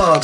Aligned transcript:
Before 0.00 0.16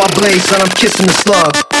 I 0.00 0.14
blaze, 0.18 0.42
son, 0.42 0.62
I'm 0.62 0.68
kissing 0.70 1.06
the 1.06 1.12
slugs. 1.12 1.71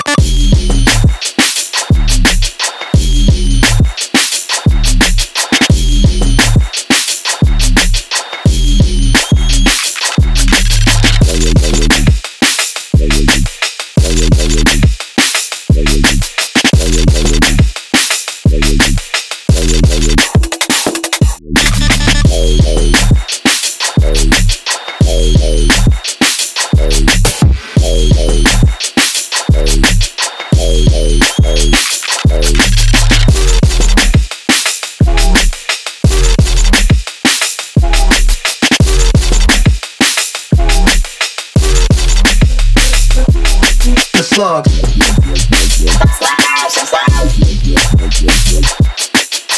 plug. 44.34 44.64
The 44.64 44.70
plug. 44.96 45.26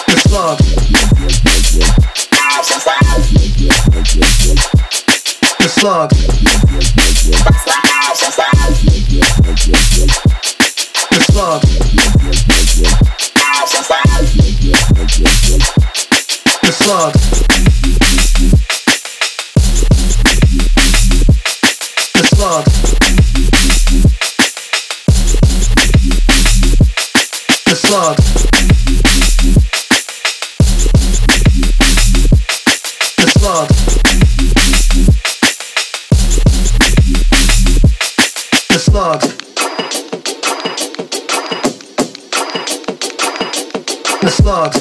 The 0.09 0.17
plug. 0.29 0.59
The 11.11 11.29
plug. 11.29 11.61
The 16.63 16.73
plug. 16.81 17.13
The 22.15 22.23
plug. 22.37 22.94
the 27.75 27.81
plug. 27.89 28.17
The 33.19 33.27
plug. 33.35 33.69
The 38.71 38.79
plug. 38.91 39.21
The 44.21 44.31
plug. 44.41 44.73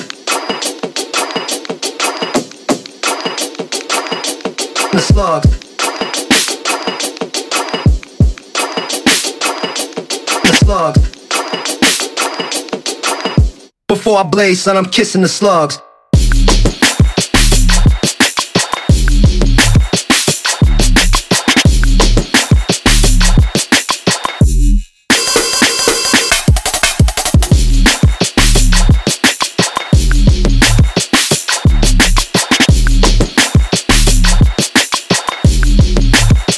The 4.92 5.00
plug. 5.14 5.44
The 10.44 10.66
plug. 10.66 11.03
Before 13.94 14.18
I 14.18 14.24
blaze, 14.24 14.64
son, 14.64 14.76
I'm 14.76 14.86
kissing 14.86 15.22
the 15.22 15.28
slugs. 15.28 15.80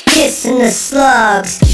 Kissing 0.06 0.59
the 0.59 0.72
slugs. 0.72 1.65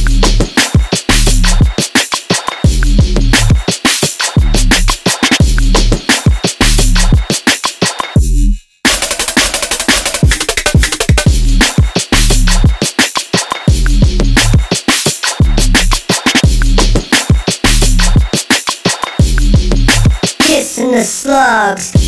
the 20.92 21.04
slugs. 21.04 22.01